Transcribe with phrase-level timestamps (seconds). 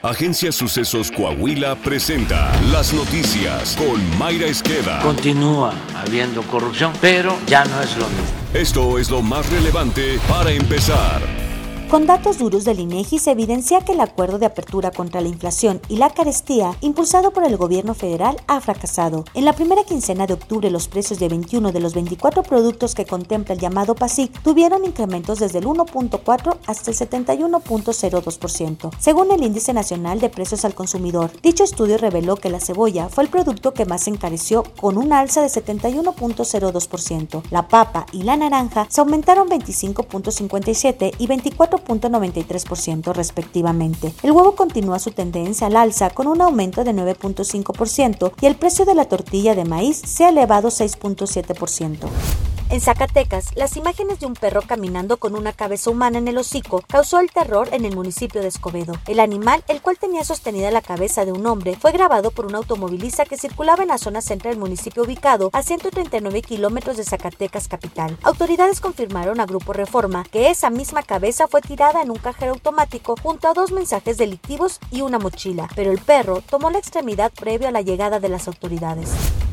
[0.00, 5.00] Agencia Sucesos Coahuila presenta las noticias con Mayra Esqueda.
[5.02, 8.24] Continúa habiendo corrupción, pero ya no es lo mismo.
[8.54, 11.47] Esto es lo más relevante para empezar.
[11.90, 15.80] Con datos duros del INEGI se evidencia que el acuerdo de apertura contra la inflación
[15.88, 19.24] y la carestía impulsado por el gobierno federal ha fracasado.
[19.32, 23.06] En la primera quincena de octubre los precios de 21 de los 24 productos que
[23.06, 29.72] contempla el llamado PASIC tuvieron incrementos desde el 1.4 hasta el 71.02%, según el Índice
[29.72, 31.30] Nacional de Precios al Consumidor.
[31.42, 35.14] Dicho estudio reveló que la cebolla fue el producto que más se encareció con un
[35.14, 37.44] alza de 71.02%.
[37.50, 44.12] La papa y la naranja se aumentaron 25.57 y 24 .93% respectivamente.
[44.22, 48.84] El huevo continúa su tendencia al alza con un aumento de 9.5% y el precio
[48.84, 52.47] de la tortilla de maíz se ha elevado 6.7%.
[52.70, 56.84] En Zacatecas, las imágenes de un perro caminando con una cabeza humana en el hocico
[56.86, 58.92] causó el terror en el municipio de Escobedo.
[59.06, 62.54] El animal, el cual tenía sostenida la cabeza de un hombre, fue grabado por un
[62.54, 67.68] automovilista que circulaba en la zona central del municipio ubicado a 139 kilómetros de Zacatecas
[67.68, 68.18] capital.
[68.22, 73.14] Autoridades confirmaron a Grupo Reforma que esa misma cabeza fue tirada en un cajero automático
[73.22, 77.68] junto a dos mensajes delictivos y una mochila, pero el perro tomó la extremidad previo
[77.68, 79.08] a la llegada de las autoridades.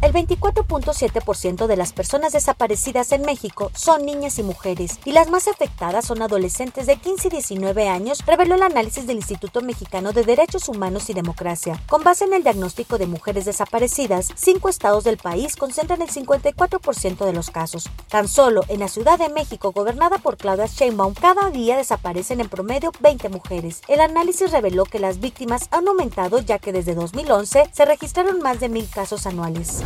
[0.00, 5.48] El 24.7% de las personas desaparecidas en México son niñas y mujeres, y las más
[5.48, 10.22] afectadas son adolescentes de 15 y 19 años, reveló el análisis del Instituto Mexicano de
[10.22, 11.82] Derechos Humanos y Democracia.
[11.88, 17.24] Con base en el diagnóstico de mujeres desaparecidas, cinco estados del país concentran el 54%
[17.24, 17.90] de los casos.
[18.08, 22.48] Tan solo en la Ciudad de México, gobernada por Claudia Sheinbaum, cada día desaparecen en
[22.48, 23.82] promedio 20 mujeres.
[23.88, 28.60] El análisis reveló que las víctimas han aumentado ya que desde 2011 se registraron más
[28.60, 29.82] de mil casos anuales.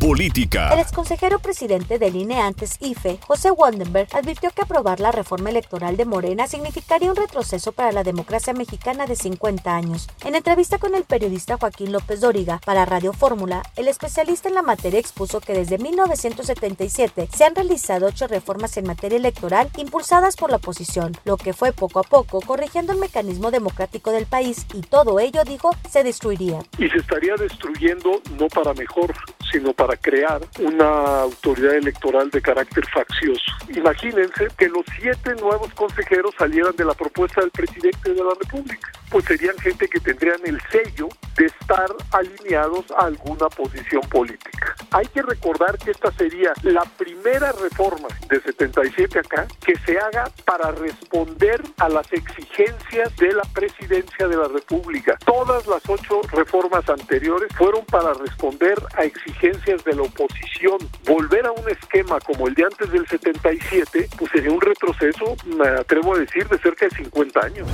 [0.00, 0.72] Política.
[0.72, 5.98] El exconsejero presidente del INE antes IFE, José Wandenberg, advirtió que aprobar la reforma electoral
[5.98, 10.08] de Morena significaría un retroceso para la democracia mexicana de 50 años.
[10.24, 14.62] En entrevista con el periodista Joaquín López Dóriga para Radio Fórmula, el especialista en la
[14.62, 20.48] materia expuso que desde 1977 se han realizado ocho reformas en materia electoral impulsadas por
[20.48, 24.80] la oposición, lo que fue poco a poco corrigiendo el mecanismo democrático del país y
[24.80, 26.60] todo ello, dijo, se destruiría.
[26.78, 29.14] Y se estaría destruyendo no para mejor,
[29.52, 33.52] sino para crear una autoridad electoral de carácter faccioso.
[33.74, 38.92] Imagínense que los siete nuevos consejeros salieran de la propuesta del presidente de la República.
[39.10, 44.59] Pues serían gente que tendrían el sello de estar alineados a alguna posición política.
[44.90, 50.30] Hay que recordar que esta sería la primera reforma de 77 acá que se haga
[50.44, 55.16] para responder a las exigencias de la presidencia de la República.
[55.24, 60.78] Todas las ocho reformas anteriores fueron para responder a exigencias de la oposición.
[61.06, 65.68] Volver a un esquema como el de antes del 77, pues sería un retroceso, me
[65.68, 67.68] atrevo a decir, de cerca de 50 años.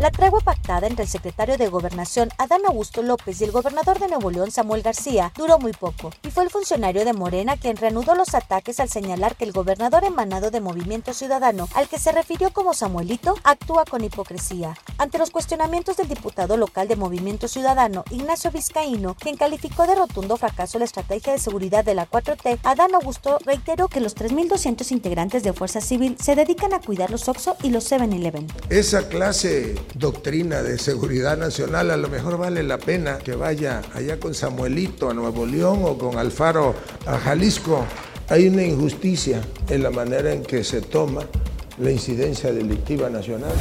[0.00, 4.08] La tregua pactada entre el secretario de Gobernación Adán Augusto López y el gobernador de
[4.08, 8.14] Nuevo León Samuel García duró muy poco, y fue el funcionario de Morena quien reanudó
[8.14, 12.52] los ataques al señalar que el gobernador emanado de Movimiento Ciudadano, al que se refirió
[12.52, 14.76] como Samuelito, actúa con hipocresía.
[15.00, 20.36] Ante los cuestionamientos del diputado local de Movimiento Ciudadano, Ignacio Vizcaíno, quien calificó de rotundo
[20.36, 25.42] fracaso la estrategia de seguridad de la 4T, Adán Augusto reiteró que los 3.200 integrantes
[25.42, 28.46] de Fuerza Civil se dedican a cuidar los Oxo y los 7-Eleven.
[28.68, 34.20] Esa clase doctrina de seguridad nacional, a lo mejor vale la pena que vaya allá
[34.20, 36.74] con Samuelito a Nuevo León o con Alfaro
[37.06, 37.86] a Jalisco.
[38.28, 39.40] Hay una injusticia
[39.70, 41.26] en la manera en que se toma
[41.78, 43.54] la incidencia delictiva nacional.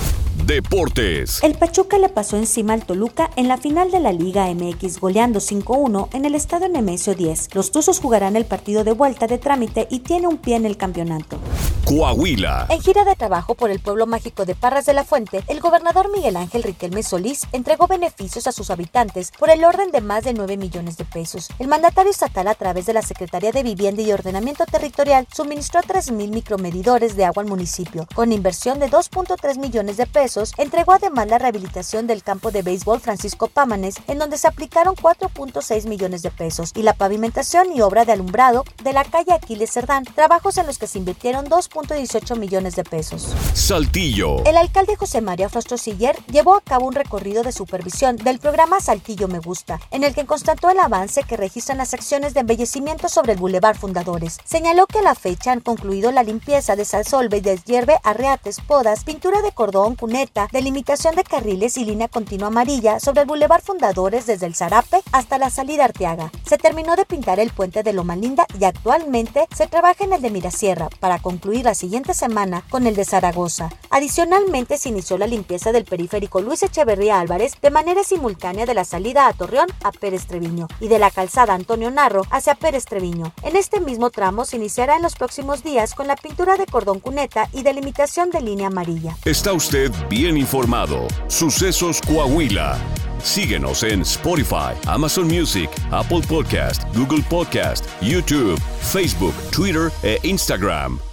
[0.45, 1.43] Deportes.
[1.43, 5.39] El Pachuca le pasó encima al Toluca en la final de la Liga MX goleando
[5.39, 7.53] 5-1 en el estadio Nemesio 10.
[7.53, 10.77] Los Tuzos jugarán el partido de vuelta de trámite y tiene un pie en el
[10.77, 11.37] campeonato.
[11.85, 12.67] Coahuila.
[12.69, 16.11] En gira de trabajo por el pueblo mágico de Parras de la Fuente, el gobernador
[16.11, 20.33] Miguel Ángel Riquelme Solís entregó beneficios a sus habitantes por el orden de más de
[20.33, 21.47] 9 millones de pesos.
[21.57, 26.29] El mandatario estatal a través de la Secretaría de Vivienda y Ordenamiento Territorial suministró 3.000
[26.29, 31.37] micromedidores de agua al municipio, con inversión de 2.3 millones de pesos, entregó además la
[31.37, 36.73] rehabilitación del campo de béisbol Francisco Pámanes, en donde se aplicaron 4.6 millones de pesos,
[36.75, 40.77] y la pavimentación y obra de alumbrado de la calle Aquiles Cerdán, trabajos en los
[40.77, 43.33] que se invirtieron 2.18 millones de pesos.
[43.53, 44.43] Saltillo.
[44.43, 48.81] El alcalde José María Frostro Siller llevó a cabo un recorrido de supervisión del programa
[48.81, 53.07] Saltillo Me Gusta, en el que constató el avance que registran las acciones de embellecimiento
[53.07, 54.37] sobre el Boulevard Fundadores.
[54.43, 59.05] Señaló que a la fecha han concluido la limpieza de salsolve y deshierve, arreates, podas,
[59.05, 64.25] pintura de cordón, Cuneta, delimitación de carriles y línea continua amarilla sobre el Boulevard Fundadores
[64.25, 66.31] desde el Zarape hasta la salida Arteaga.
[66.47, 70.23] Se terminó de pintar el puente de Loma Linda y actualmente se trabaja en el
[70.23, 73.69] de Mirasierra para concluir la siguiente semana con el de Zaragoza.
[73.91, 78.85] Adicionalmente se inició la limpieza del periférico Luis Echeverría Álvarez de manera simultánea de la
[78.85, 83.31] salida a Torreón a Pérez Treviño y de la calzada Antonio Narro hacia Pérez Treviño.
[83.43, 86.99] En este mismo tramo se iniciará en los próximos días con la pintura de cordón
[86.99, 89.15] cuneta y delimitación de línea amarilla.
[89.23, 91.07] Está usted bien informado.
[91.27, 92.77] Sucesos Coahuila.
[93.23, 101.08] Síguenos en Spotify, Amazon Music, Apple Podcast, Google Podcast, YouTube, Facebook, Twitter e Instagram.